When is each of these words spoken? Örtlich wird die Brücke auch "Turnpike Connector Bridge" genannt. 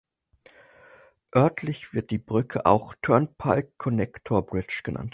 Örtlich 1.35 1.93
wird 1.93 2.09
die 2.09 2.17
Brücke 2.17 2.65
auch 2.65 2.95
"Turnpike 3.03 3.73
Connector 3.77 4.43
Bridge" 4.43 4.81
genannt. 4.83 5.09